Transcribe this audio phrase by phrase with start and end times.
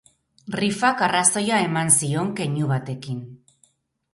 [0.63, 3.21] Rifak arrazoia eman zion keinu batekin.